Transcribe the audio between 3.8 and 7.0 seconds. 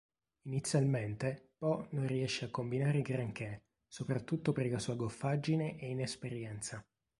soprattutto per la sua goffaggine e inesperienza.